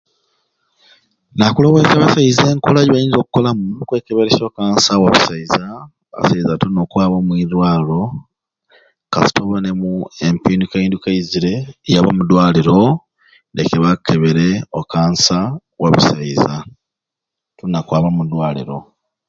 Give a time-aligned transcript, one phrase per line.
[1.37, 5.61] Nakuloweze abasaiza enkola gyebayinza okukolamu okwekeberesya okansa wabusaiza
[6.13, 8.01] abasaiza tulina okwaba omwirwalo
[9.11, 9.91] kasita obonemu
[10.27, 11.53] epindukanduka eizire
[11.93, 12.79] yaba omudwaliro
[13.55, 14.47] leke bakukebere
[14.79, 15.37] okansa
[15.81, 16.53] wabusaiza
[17.57, 18.77] tulina kwaba mu dwaliro